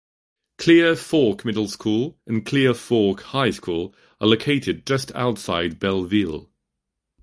Clear 0.57 0.95
Fork 0.95 1.45
Middle 1.45 1.67
School 1.67 2.17
and 2.25 2.43
Clear 2.43 2.73
Fork 2.73 3.21
High 3.21 3.51
School 3.51 3.93
are 4.19 4.27
located 4.29 4.87
just 4.87 5.13
outside 5.13 5.77
Bellville. 5.79 6.49